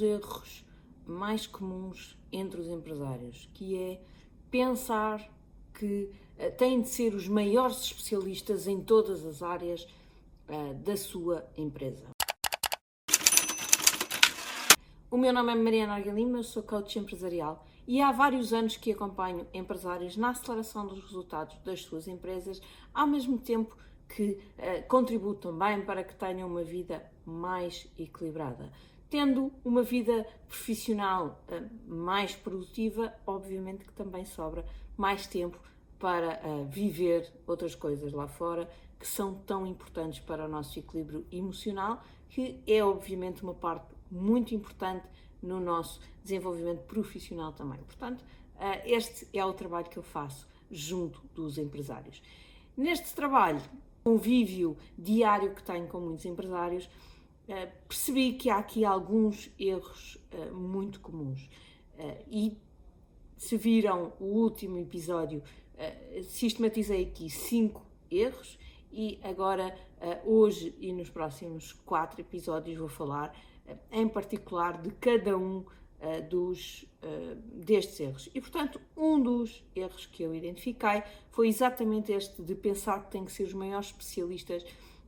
[0.00, 0.64] erros
[1.06, 4.00] mais comuns entre os empresários, que é
[4.50, 5.28] pensar
[5.74, 9.86] que uh, têm de ser os maiores especialistas em todas as áreas
[10.48, 12.08] uh, da sua empresa.
[15.10, 19.44] O meu nome é Mariana Argalima, sou coach empresarial e há vários anos que acompanho
[19.52, 22.60] empresários na aceleração dos resultados das suas empresas,
[22.94, 23.76] ao mesmo tempo
[24.08, 28.70] que uh, contribuo também para que tenham uma vida mais equilibrada.
[29.10, 34.64] Tendo uma vida profissional uh, mais produtiva, obviamente que também sobra
[34.96, 35.58] mais tempo
[35.98, 41.26] para uh, viver outras coisas lá fora que são tão importantes para o nosso equilíbrio
[41.32, 45.06] emocional, que é obviamente uma parte muito importante
[45.42, 47.80] no nosso desenvolvimento profissional também.
[47.80, 48.22] Portanto,
[48.84, 52.22] este é o trabalho que eu faço junto dos empresários.
[52.76, 53.60] Neste trabalho,
[54.04, 57.19] convívio diário que tenho com muitos empresários, eh,
[57.88, 61.48] percebi que há aqui alguns erros eh, muito comuns.
[61.98, 62.58] Eh, e
[63.36, 65.42] se viram o último episódio,
[66.28, 68.58] sistematizei aqui cinco erros
[68.92, 69.74] e agora,
[70.26, 73.34] hoje e nos próximos quatro episódios, vou falar
[73.90, 75.64] em particular de cada um
[76.28, 76.84] dos,
[77.64, 78.28] destes erros.
[78.34, 83.24] E, portanto, um dos erros que eu identifiquei foi exatamente este de pensar que tem
[83.24, 84.62] que ser os maiores especialistas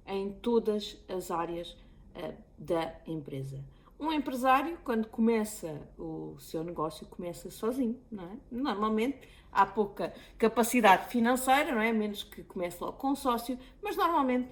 [0.07, 1.77] em todas as áreas
[2.17, 3.63] uh, da empresa.
[3.99, 8.37] Um empresário, quando começa o seu negócio, começa sozinho, não é?
[8.51, 11.93] Normalmente há pouca capacidade financeira, não é?
[11.93, 14.49] Menos que comece logo com sócio, mas normalmente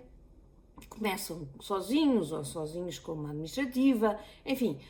[0.88, 4.80] começam sozinhos ou sozinhos com uma administrativa, enfim,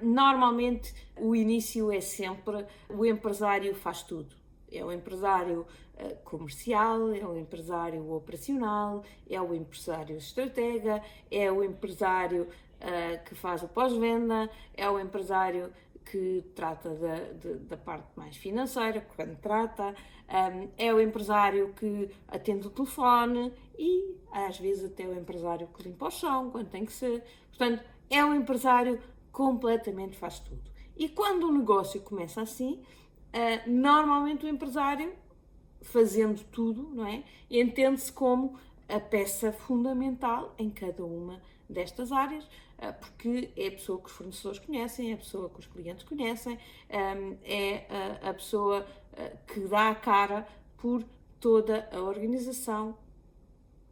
[0.00, 4.41] normalmente o início é sempre o empresário faz tudo.
[4.72, 11.62] É o empresário uh, comercial, é o empresário operacional, é o empresário estratega, é o
[11.62, 15.72] empresário uh, que faz o pós-venda, é o empresário
[16.04, 19.94] que trata da, de, da parte mais financeira, quando trata,
[20.28, 25.82] um, é o empresário que atende o telefone e às vezes até o empresário que
[25.82, 27.22] limpa o chão quando tem que ser.
[27.48, 28.98] Portanto, é o empresário
[29.30, 30.70] completamente faz tudo.
[30.96, 32.82] E quando o negócio começa assim,
[33.32, 35.12] uh, normalmente o empresário,
[35.80, 37.24] fazendo tudo, não é?
[37.50, 43.98] Entende-se como a peça fundamental em cada uma destas áreas, uh, porque é a pessoa
[43.98, 46.58] que os fornecedores conhecem, é a pessoa que os clientes conhecem,
[46.90, 47.86] um, é
[48.22, 48.86] a, a pessoa
[49.46, 50.48] que dá a cara
[50.78, 51.04] por
[51.38, 52.96] toda a organização.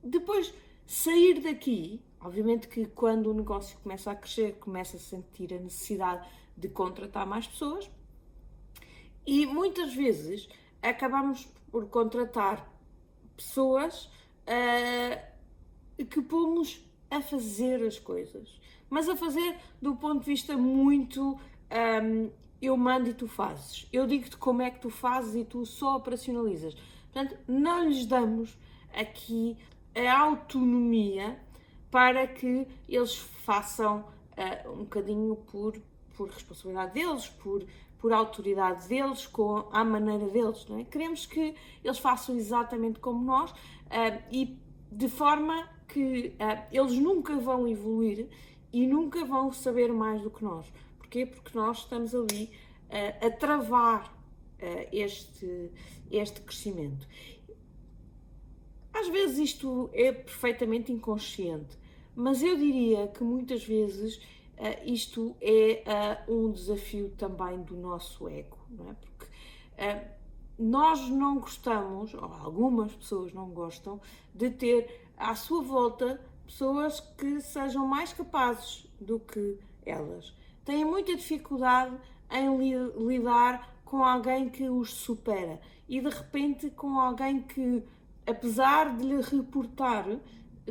[0.02, 0.54] Depois,
[0.86, 6.28] sair daqui Obviamente que quando o negócio começa a crescer, começa a sentir a necessidade
[6.54, 7.90] de contratar mais pessoas
[9.26, 10.48] e muitas vezes
[10.82, 12.68] acabamos por contratar
[13.36, 14.10] pessoas
[14.46, 21.38] uh, que pomos a fazer as coisas, mas a fazer do ponto de vista muito
[22.02, 25.64] um, eu mando e tu fazes, eu digo-te como é que tu fazes e tu
[25.64, 26.74] só operacionalizas.
[27.12, 28.56] Portanto, não lhes damos
[28.92, 29.56] aqui
[29.94, 31.40] a autonomia
[31.90, 34.04] para que eles façam
[34.36, 35.80] uh, um bocadinho por,
[36.16, 37.64] por responsabilidade deles, por,
[38.00, 40.66] por autoridade deles, com a maneira deles.
[40.66, 40.84] Não é?
[40.84, 44.58] Queremos que eles façam exatamente como nós uh, e
[44.90, 48.26] de forma que uh, eles nunca vão evoluir
[48.72, 50.66] e nunca vão saber mais do que nós.
[50.98, 51.26] Porquê?
[51.26, 52.50] Porque nós estamos ali
[53.20, 54.12] a travar
[54.92, 55.70] este,
[56.10, 57.06] este crescimento.
[58.92, 61.76] Às vezes isto é perfeitamente inconsciente,
[62.14, 64.20] mas eu diria que muitas vezes uh,
[64.84, 68.94] isto é uh, um desafio também do nosso ego, não é?
[68.94, 70.20] Porque uh,
[70.58, 74.00] nós não gostamos, ou algumas pessoas não gostam,
[74.34, 80.34] de ter à sua volta pessoas que sejam mais capazes do que elas.
[80.64, 81.96] Têm muita dificuldade
[82.30, 87.82] em li lidar com alguém que os supera e de repente com alguém que,
[88.26, 90.06] apesar de lhe reportar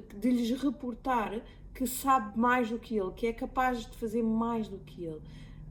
[0.02, 1.42] de lhes reportar
[1.74, 5.22] que sabe mais do que ele, que é capaz de fazer mais do que ele.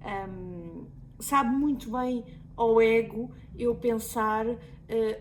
[0.03, 0.87] Um,
[1.19, 2.25] sabe muito bem
[2.57, 4.57] ao ego eu pensar uh,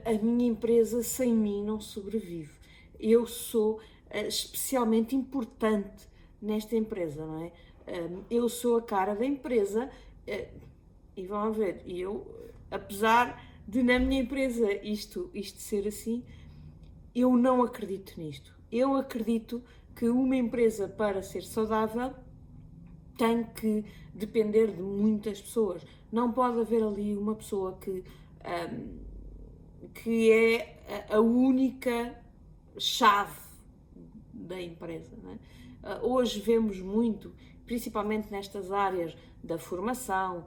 [0.05, 2.53] a minha empresa sem mim não sobrevive.
[2.99, 6.07] Eu sou uh, especialmente importante
[6.41, 7.51] nesta empresa, não é?
[7.87, 10.59] Um, eu sou a cara da empresa uh,
[11.17, 12.25] e vão ver, eu,
[12.71, 16.23] apesar de na minha empresa isto, isto ser assim,
[17.13, 19.63] eu não acredito nisto eu acredito
[19.95, 22.13] que uma empresa, para ser saudável,
[23.17, 23.83] tem que
[24.13, 25.83] depender de muitas pessoas.
[26.11, 28.03] Não pode haver ali uma pessoa que,
[28.71, 28.99] um,
[29.93, 32.15] que é a única
[32.77, 33.39] chave
[34.33, 35.11] da empresa.
[35.83, 35.95] É?
[35.95, 37.33] Uh, hoje vemos muito
[37.65, 40.45] principalmente nestas áreas da formação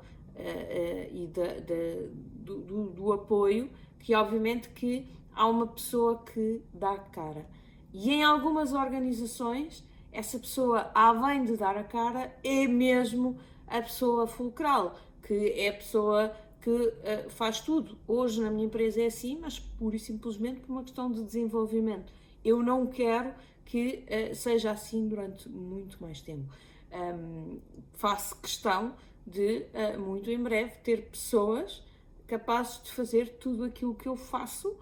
[1.12, 6.96] e da, da, do, do, do apoio, que obviamente que há uma pessoa que dá
[6.96, 7.46] cara.
[7.92, 14.26] E em algumas organizações, essa pessoa, além de dar a cara, é mesmo a pessoa
[14.26, 17.96] fulcral, que é a pessoa que uh, faz tudo.
[18.06, 22.12] Hoje na minha empresa é assim, mas pura e simplesmente por uma questão de desenvolvimento.
[22.44, 23.32] Eu não quero
[23.64, 26.52] que uh, seja assim durante muito mais tempo.
[26.92, 27.60] Um,
[27.94, 28.94] faço questão
[29.26, 31.82] de, uh, muito em breve, ter pessoas
[32.26, 34.76] capazes de fazer tudo aquilo que eu faço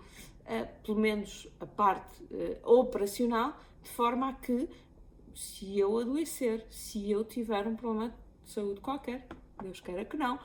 [0.82, 4.68] pelo menos a parte uh, operacional, de forma a que,
[5.34, 8.14] se eu adoecer, se eu tiver um problema
[8.44, 9.26] de saúde qualquer,
[9.62, 10.38] Deus queira que não,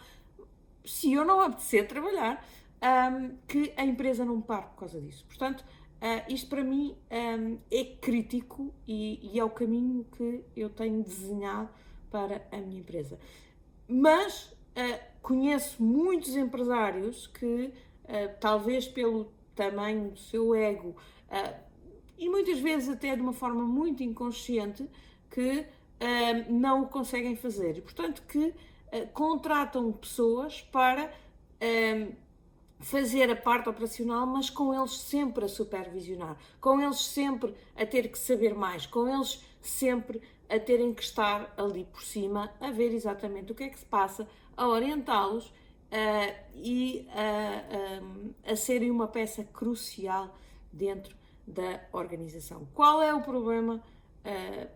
[0.86, 2.46] se eu não apetecer trabalhar,
[2.84, 5.26] um, que a empresa não pare por causa disso.
[5.26, 6.96] Portanto, uh, isto para mim
[7.40, 11.70] um, é crítico e, e, é o caminho que eu tenho desenhado
[12.12, 13.18] para a minha empresa.
[13.88, 17.74] Mas uh, conheço muitos empresários que,
[18.04, 20.90] uh, talvez pelo tamanho do seu ego
[21.30, 21.56] uh,
[22.18, 24.88] e muitas vezes até de uma forma muito inconsciente
[25.30, 27.82] que uh, não o conseguem fazer.
[27.82, 31.12] Portanto, que uh, contratam pessoas para
[32.82, 38.10] fazer a parte operacional, mas com eles sempre a supervisionar, com eles sempre a ter
[38.10, 42.94] que saber mais, com eles sempre a terem que estar ali por cima, a ver
[42.94, 44.28] exatamente o que é que se passa,
[44.58, 45.54] a orientá-los
[45.94, 50.36] uh, e uh, a serem uma peça crucial
[50.72, 51.16] dentro
[51.48, 52.68] da organização.
[52.74, 54.68] Qual é o problema uh,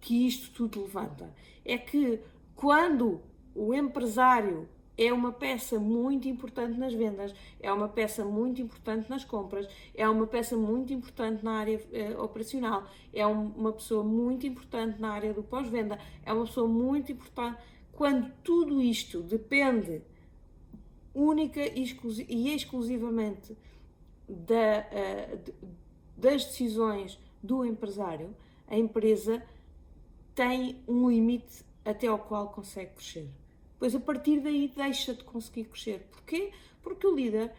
[0.00, 1.34] que isto tudo levanta?
[1.64, 2.20] É que
[2.54, 3.20] quando
[3.54, 9.24] o empresário é uma peça muito importante nas vendas, é uma peça muito importante nas
[9.24, 11.80] compras, é uma peça muito importante na área
[12.22, 17.10] operacional, é um, uma pessoa muito importante na área do pós-venda, é uma pessoa muito
[17.10, 17.58] importante.
[17.90, 20.02] Quando tudo isto depende
[21.14, 23.56] única e exclusivamente
[24.28, 25.52] da, uh,
[26.16, 28.34] das decisões do empresário,
[28.66, 29.42] a empresa
[30.34, 33.28] tem um limite até ao qual consegue crescer.
[33.78, 36.06] Pois a partir daí deixa de conseguir crescer.
[36.10, 36.52] Porquê?
[36.82, 37.52] Porque o líder,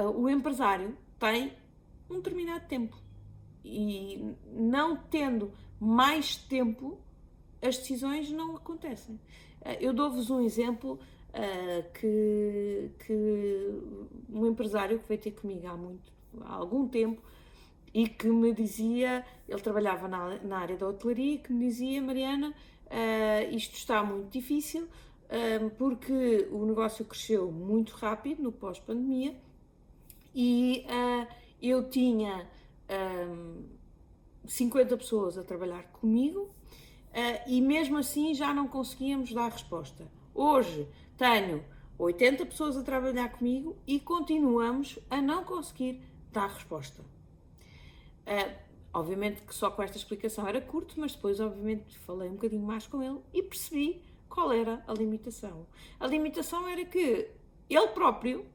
[0.00, 1.52] uh, uh, o empresário, tem
[2.08, 2.96] um determinado tempo.
[3.64, 6.98] E não tendo mais tempo,
[7.60, 9.20] as decisões não acontecem.
[9.80, 10.98] eu dou-vos um exemplo
[11.32, 13.80] uh, que, que
[14.30, 16.12] um empresário que veio ter comigo há muito,
[16.42, 17.22] há algum tempo
[17.92, 22.54] e que me dizia, ele trabalhava na, na área da hotelaria, que me dizia, Mariana,
[22.86, 29.34] uh, isto está muito difícil uh, porque o negócio cresceu muito rápido no pós-pandemia
[30.34, 30.86] e
[31.60, 32.48] eu tinha
[33.28, 33.64] um,
[34.46, 36.48] 50 pessoas a trabalhar comigo
[37.46, 40.10] e mesmo assim já não conseguíamos dar resposta.
[40.34, 41.64] Hoje tenho
[41.98, 47.02] 80 pessoas a trabalhar comigo e continuamos a não conseguir dar resposta.
[47.02, 48.56] Uh,
[48.92, 52.86] obviamente que só com esta explicação era curto, mas depois, obviamente, falei um bocadinho mais
[52.86, 55.66] com ele e percebi qual era a limitação.
[56.00, 57.30] A limitação era que
[57.68, 58.46] ele próprio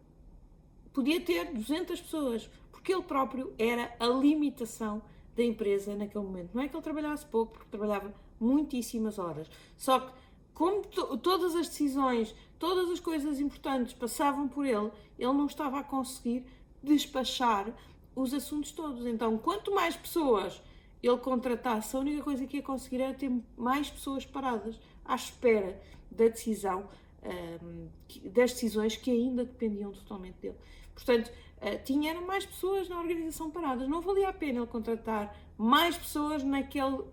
[0.93, 5.01] podia ter 200 pessoas, porque ele próprio era a limitação
[5.35, 6.49] da empresa naquele momento.
[6.53, 9.47] Não é que ele trabalhasse pouco, porque trabalhava muitíssimas horas.
[9.75, 10.13] Só que,
[10.53, 15.79] como to todas as decisões todas as coisas importantes passavam por ele, ele não estava
[15.79, 16.45] a conseguir
[16.81, 17.73] despachar
[18.15, 19.05] os assuntos todos.
[19.05, 20.61] Então, quanto mais pessoas
[21.01, 25.79] ele contratasse, a única coisa que ia conseguir era ter mais pessoas paradas à espera
[26.09, 26.87] da decisão,
[27.23, 27.87] um,
[28.29, 30.55] das decisões que ainda dependiam totalmente dele.
[30.93, 33.87] Portanto, uh, tinha mais pessoas na organização paradas.
[33.87, 37.07] Não valia a pena ele contratar mais pessoas naquele uh,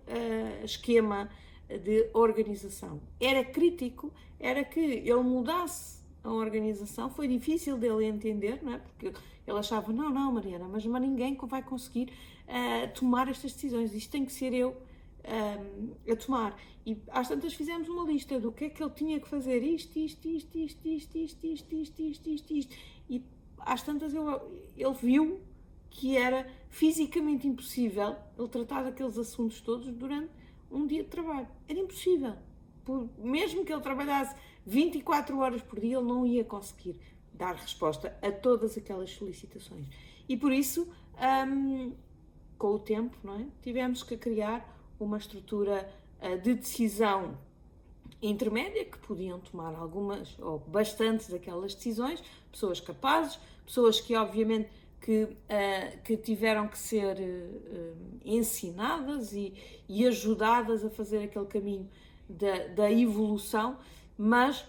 [0.63, 1.29] esquema
[1.67, 3.01] de organização.
[3.19, 4.11] Era crítico,
[4.45, 8.77] era que ele mudasse a organização, foi difícil dele entender, não é?
[8.77, 9.07] Porque
[9.47, 12.11] ele achava, não, não, Mariana, mas, ninguém vai conseguir
[12.47, 16.55] uh, tomar estas decisões, isto tem que ser eu uh, a tomar.
[16.85, 19.97] E às tantas fizemos uma lista do que é que ele tinha que fazer, isto,
[19.97, 22.75] isto, isto, isto, isto, isto, isto, isto, isto, isto, isto.
[23.09, 23.23] E
[23.59, 24.39] às tantas ele,
[24.77, 25.41] ele viu
[25.89, 30.29] que era fisicamente impossível ele tratar daqueles assuntos todos durante
[30.69, 31.47] um dia de trabalho.
[31.67, 32.35] Era impossível.
[32.85, 36.95] Por, mesmo que ele trabalhasse 24 horas por dia, ele não ia conseguir
[37.33, 39.87] dar resposta a todas aquelas solicitações.
[40.29, 40.87] E por isso,
[41.47, 41.93] um,
[42.57, 43.45] com o tempo, é?
[43.61, 44.65] tivemos que criar
[44.99, 45.89] uma estrutura
[46.21, 47.37] uh, de decisão
[48.21, 54.69] intermédia que podiam tomar algumas ou bastantes daquelas decisões, pessoas capazes, pessoas que obviamente
[55.01, 59.53] que, uh, que tiveram que ser uh, ensinadas e,
[59.87, 61.87] e, ajudadas a fazer aquele caminho
[62.27, 63.77] da, da evolução,
[64.17, 64.65] mas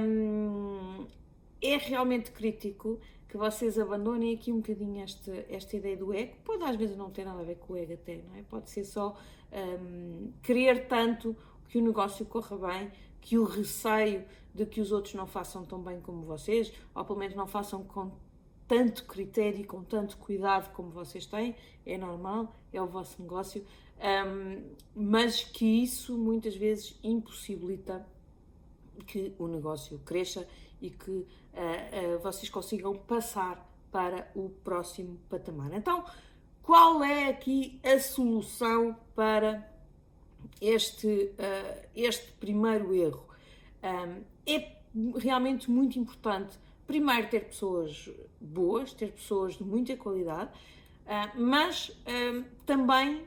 [0.00, 1.06] um,
[1.60, 2.98] é realmente crítico
[3.28, 6.36] que vocês abandonem aqui um bocadinho esta, esta ideia do ego.
[6.44, 8.42] Pode às vezes não ter nada a ver com o ego até, não é?
[8.42, 9.16] Pode ser só
[9.52, 11.36] um, querer tanto
[11.68, 14.24] que o negócio corra bem, que o receio
[14.54, 17.82] de que os outros não façam tão bem como vocês, ou pelo menos não façam
[17.82, 18.10] com
[18.66, 23.64] tanto critério e com tanto cuidado como vocês têm, é normal, é o vosso negócio,
[23.98, 24.62] um,
[24.94, 28.06] mas que isso muitas vezes impossibilita
[29.06, 30.46] que o negócio cresça
[30.80, 35.72] e que uh, uh, vocês consigam passar para o próximo patamar.
[35.72, 36.04] Então,
[36.62, 39.70] qual é aqui a solução para
[40.60, 43.26] este, uh, este primeiro erro?
[43.82, 44.76] Um, é
[45.18, 48.10] realmente muito importante, primeiro, ter pessoas
[48.40, 50.50] boas, ter pessoas de muita qualidade,
[51.36, 51.92] mas
[52.64, 53.24] também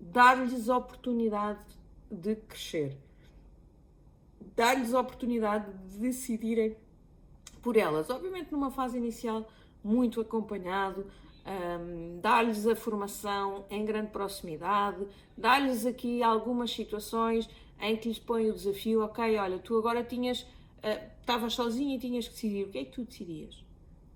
[0.00, 1.60] dar-lhes oportunidade
[2.10, 2.96] de crescer,
[4.54, 6.76] dar-lhes oportunidade de decidirem
[7.62, 8.08] por elas.
[8.10, 9.48] Obviamente, numa fase inicial,
[9.82, 11.06] muito acompanhado,
[11.48, 17.48] um, dar-lhes a formação em grande proximidade, dar-lhes aqui algumas situações
[17.80, 21.98] em que lhes põe o desafio: ok, olha, tu agora tinhas, uh, estavas sozinha e
[21.98, 23.64] tinhas que decidir, o que é que tu decidias?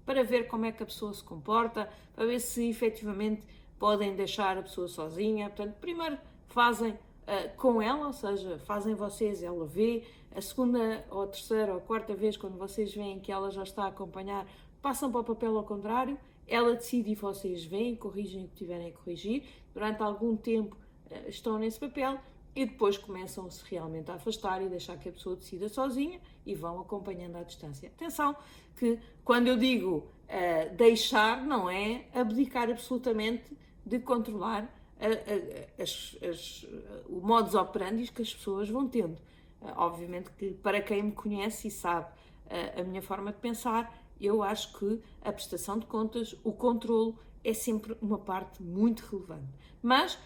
[0.04, 3.42] Para ver como é que a pessoa se comporta, para ver se efetivamente
[3.82, 5.50] podem deixar a pessoa sozinha.
[5.50, 10.04] Portanto, primeiro fazem uh, com ela, ou seja, fazem vocês, ela vê.
[10.32, 13.64] A segunda ou a terceira ou a quarta vez, quando vocês veem que ela já
[13.64, 14.46] está a acompanhar,
[14.80, 16.16] passam para o papel ao contrário.
[16.46, 19.42] Ela decide e vocês veem, corrigem o que tiverem a corrigir.
[19.74, 20.76] Durante algum tempo
[21.10, 22.20] uh, estão nesse papel
[22.54, 26.78] e depois começam-se realmente a afastar e deixar que a pessoa decida sozinha e vão
[26.78, 27.88] acompanhando à distância.
[27.88, 28.36] Atenção
[28.76, 36.16] que quando eu digo uh, deixar, não é abdicar absolutamente de controlar a, a, as,
[36.22, 36.66] as,
[37.08, 39.18] o modus operandi que as pessoas vão tendo.
[39.60, 42.06] Ah, obviamente que para quem me conhece e sabe
[42.48, 47.14] a, a minha forma de pensar, eu acho que a prestação de contas, o controle,
[47.44, 49.48] é sempre uma parte muito relevante.
[49.82, 50.16] Mas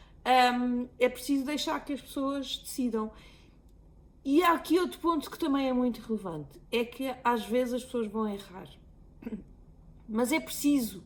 [0.99, 3.11] é preciso deixar que as pessoas decidam.
[4.25, 7.85] E há aqui outro ponto que também é muito relevante: é que às vezes as
[7.85, 8.69] pessoas vão errar.
[10.09, 11.03] Mas é preciso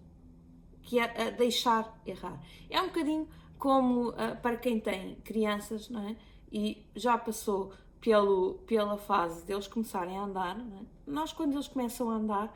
[0.91, 2.43] que é a deixar errar.
[2.69, 6.17] É um bocadinho como uh, para quem tem crianças, não é?
[6.51, 10.85] E já passou pelo, pela fase deles começarem a andar, é?
[11.07, 12.53] nós quando eles começam a andar,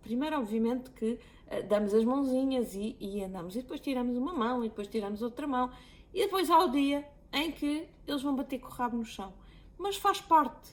[0.00, 4.64] primeiro obviamente que uh, damos as mãozinhas e, e, andamos, e depois tiramos uma mão,
[4.64, 5.68] e depois tiramos outra mão,
[6.14, 9.34] e depois há o dia em que eles vão bater com o rabo no chão.
[9.76, 10.70] Mas faz parte,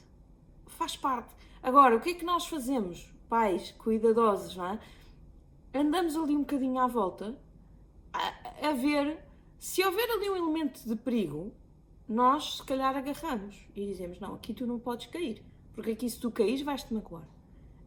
[0.68, 1.34] faz parte.
[1.64, 4.80] Agora, o que é que nós fazemos, pais cuidadosos, não é?
[5.74, 7.38] Andamos ali um bocadinho à volta
[8.14, 9.20] a, a, ver
[9.58, 11.54] se houver ali um elemento de perigo,
[12.08, 16.20] nós se calhar agarramos e dizemos: Não, aqui tu não podes cair, porque aqui se
[16.20, 17.28] tu caís vais-te magoar.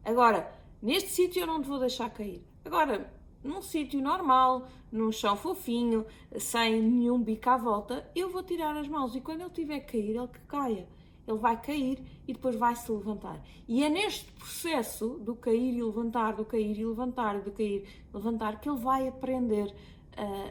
[0.03, 2.45] Agora, neste sítio eu não te vou deixar cair.
[2.63, 3.11] Agora,
[3.43, 6.05] num sítio normal, num chão fofinho,
[6.39, 9.93] sem nenhum bico à volta, eu vou tirar as mãos e quando ele tiver que
[9.93, 10.87] cair, ele que caia
[11.27, 13.41] ele vai cair e depois vai se levantar.
[13.67, 18.15] E é neste processo do cair e levantar, do cair e levantar, do cair e
[18.15, 19.73] levantar, que ele vai aprender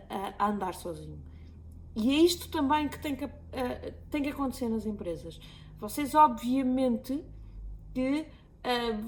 [0.09, 1.21] a, a, andar sozinho.
[1.95, 3.29] E é isto também que tem que,
[4.11, 5.39] tem que acontecer nas empresas.
[5.79, 7.23] Vocês, obviamente,
[7.93, 8.27] que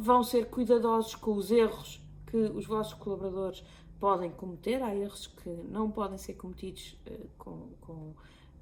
[0.01, 3.65] vão ser cuidadosos com os erros que os vossos colaboradores
[3.99, 4.83] podem cometer.
[4.83, 6.99] Há erros que não podem ser cometidos
[7.39, 8.13] com, com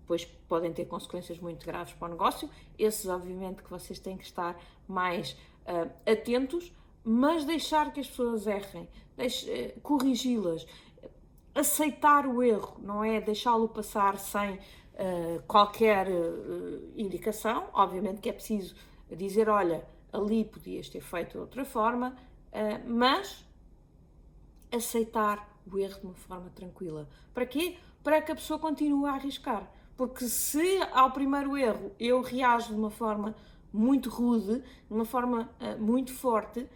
[0.03, 2.51] depois podem ter consequências muito graves para o negócio.
[2.79, 5.33] Esses, obviamente, que vocês têm que estar mais
[5.65, 6.73] uh, atentos,
[7.05, 10.67] mas deixar que as pessoas errem, uh, corrigi-las,
[11.55, 16.09] aceitar o erro, não é deixá-lo passar sem uh, qualquer
[16.97, 17.69] indicação.
[17.73, 18.75] Obviamente que é preciso
[19.09, 22.17] dizer: olha, ali podias ter feito de outra forma,
[22.87, 23.47] mas
[24.71, 27.09] aceitar o erro de uma forma tranquila.
[27.33, 27.79] Para quê?
[28.03, 29.71] Para que a pessoa continue a arriscar.
[29.97, 33.35] Porque se ao primeiro erro eu reajo de uma forma
[33.73, 36.67] muito rude, de uma forma uh, muito forte,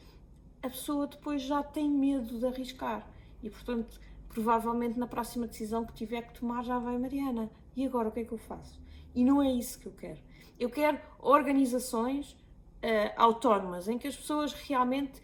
[0.62, 3.06] a pessoa depois já tem medo de arriscar.
[3.42, 7.50] E portanto, provavelmente na próxima decisão que tiver que tomar já vai Mariana.
[7.74, 8.80] E agora o que é que eu faço?
[9.14, 10.18] E não é isso que eu quero.
[10.58, 15.22] Eu quero organizações uh, autónomas em que as pessoas realmente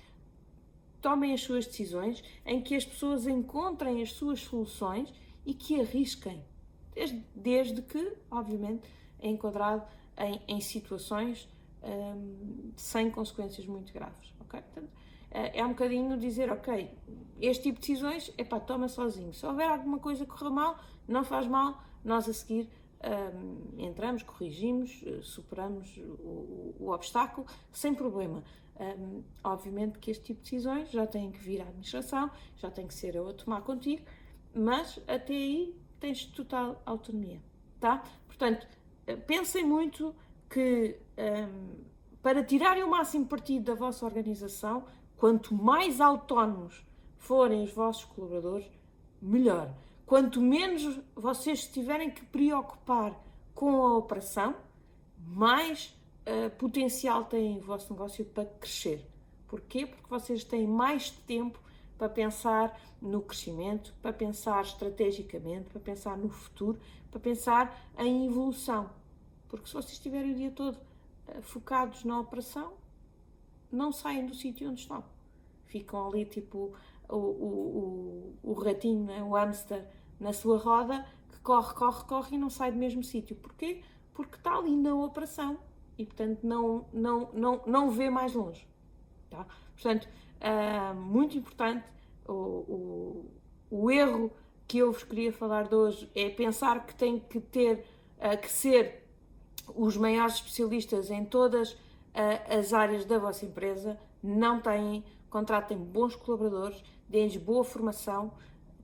[1.01, 5.13] tomem as suas decisões, em que as pessoas encontrem as suas soluções
[5.45, 6.43] e que arrisquem
[6.95, 9.85] desde, desde que, obviamente, é enquadrado
[10.19, 11.49] em, em situações
[11.83, 14.33] um, sem consequências muito graves.
[14.41, 14.61] Okay?
[14.61, 14.91] Portanto,
[15.31, 16.91] é, é um bocadinho dizer, ok,
[17.41, 19.33] este tipo de decisões, é pá, toma sozinho.
[19.33, 22.69] Se houver alguma coisa que corra mal, não faz mal, nós a seguir
[23.03, 28.45] um, entramos, corrigimos, superamos o, o, obstáculo sem problema.
[28.79, 32.87] Um, obviamente que este tipo de decisões já têm que vir à administração, já tem
[32.87, 34.03] que ser eu a tomar contigo,
[34.55, 37.41] mas até aí tens total autonomia,
[37.79, 38.03] tá?
[38.27, 38.67] Portanto,
[39.07, 40.13] eh, pensem muito
[40.51, 41.85] que um,
[42.21, 44.85] para tirarem o máximo partido da vossa organização,
[45.17, 46.85] quanto mais autónomos
[47.17, 48.69] forem os vossos colaboradores,
[49.21, 49.73] melhor.
[50.05, 53.17] Quanto menos vocês tiverem que preocupar
[53.55, 54.57] com a operação,
[55.17, 59.09] mais uh, potencial tem o vosso negócio para crescer.
[59.47, 59.87] Porquê?
[59.87, 61.62] Porque vocês têm mais tempo
[62.03, 68.91] para pensar no crescimento, para pensar estrategicamente, para pensar no futuro, para pensar em evolução.
[69.49, 70.75] Porque se vocês estiverem o dia todo
[71.29, 72.73] uh, focados na operação,
[73.71, 75.05] não saem do sítio onde estão.
[75.67, 76.75] Ficam ali tipo
[77.09, 79.23] o, o, o, o ratinho, né?
[79.23, 79.87] o hamster,
[80.19, 83.37] na sua roda, que corre, corre, corre e não sai do mesmo sítio.
[83.37, 83.81] Porquê?
[84.13, 85.57] Porque está ali na operação
[85.97, 88.67] e, portanto, não, não, não, não vê mais longe.
[89.31, 89.47] Tá?
[89.75, 90.09] Portanto,
[90.43, 91.85] uh, muito importante,
[92.27, 93.31] o, o,
[93.71, 94.31] o, erro
[94.67, 97.85] que eu vos queria falar de hoje é pensar que tem que ter,
[98.19, 99.09] uh, que ser
[99.75, 101.79] os maiores especialistas em todas uh,
[102.59, 103.99] as áreas da vossa empresa.
[104.23, 108.33] Não têm, contratem bons colaboradores, deem-lhes boa formação,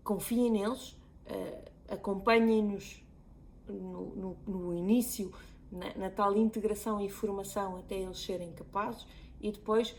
[0.03, 0.97] confiem neles,
[1.88, 3.05] acompanhem-nos
[3.69, 5.33] no, no, no início
[5.71, 9.07] na, na, tal integração e formação até eles serem capazes
[9.41, 9.95] e depois,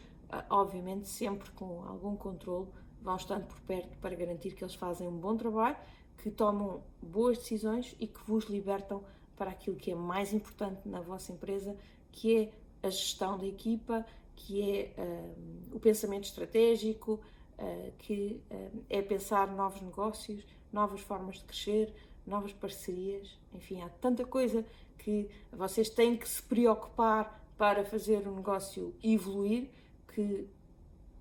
[0.50, 2.67] obviamente, sempre com algum controle,
[3.01, 5.77] vão estando por perto para garantir que eles fazem um bom trabalho,
[6.17, 9.03] que tomam boas decisões e que vos libertam
[9.36, 11.75] para aquilo que é mais importante na vossa empresa,
[12.12, 12.51] que é
[12.88, 14.05] a gestão da equipa,
[14.36, 17.19] que é uh, o pensamento estratégico,
[17.57, 18.41] uh, que
[18.89, 21.94] é pensar novos negócios, novas formas de crescer,
[22.25, 24.65] novas parcerias, enfim, há tanta coisa
[24.98, 29.70] que vocês têm que se preocupar para fazer o negócio evoluir
[30.13, 30.48] que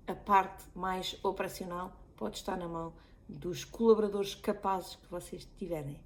[0.07, 2.93] a parte mais operacional pode estar na mão
[3.27, 5.99] dos colaboradores capazes que vocês tiverem.